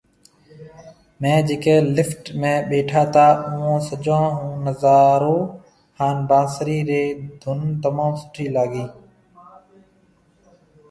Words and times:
ميهه 1.21 1.41
جڪي 1.47 1.75
لفٽ 1.95 2.23
۾ 2.43 2.53
ٻيٺا 2.69 3.01
تا 3.13 3.25
اوئون 3.49 3.77
سجون 3.89 4.25
او 4.39 4.47
نظارو 4.65 5.35
هان 5.99 6.17
بانسري 6.29 6.77
ري 6.89 7.03
ڌُن 7.41 7.59
تموم 7.81 8.11
سٺي 8.23 8.45
لاگي 8.55 8.85